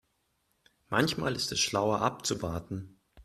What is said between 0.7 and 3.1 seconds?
Manchmal ist es schlauer abzuwarten.